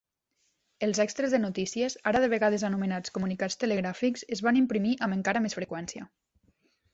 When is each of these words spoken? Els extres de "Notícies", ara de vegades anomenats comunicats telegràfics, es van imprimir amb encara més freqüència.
Els 0.85 0.99
extres 1.03 1.35
de 1.35 1.39
"Notícies", 1.43 1.95
ara 2.11 2.21
de 2.23 2.29
vegades 2.33 2.65
anomenats 2.69 3.13
comunicats 3.19 3.59
telegràfics, 3.65 4.25
es 4.37 4.43
van 4.49 4.59
imprimir 4.63 4.95
amb 5.09 5.19
encara 5.19 5.45
més 5.45 5.59
freqüència. 5.61 6.09